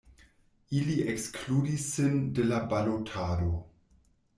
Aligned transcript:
Ili 0.79 0.95
ekskludis 1.13 1.87
sin 1.93 2.19
de 2.39 2.49
la 2.51 2.67
balotado. 2.75 3.57